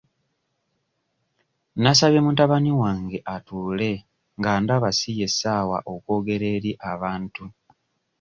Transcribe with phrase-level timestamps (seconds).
[1.81, 3.91] Nasabye mutabani wange atuule
[4.39, 7.43] nga ndaba si ye ssaawa okwogera eri abantu.